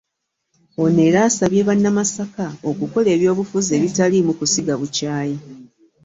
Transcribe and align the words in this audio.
Ono 0.83 0.99
era 1.07 1.19
asabye 1.29 1.61
bannamasaka 1.69 2.45
okukola 2.69 3.07
ebyobufuzi 3.15 3.69
obitaliimu 3.77 4.31
kusiga 4.39 4.73
bukyayi. 4.79 5.37